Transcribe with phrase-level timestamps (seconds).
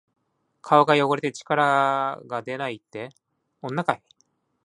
[0.63, 3.09] 顔が汚れて力がでないって、
[3.61, 4.01] 女かい！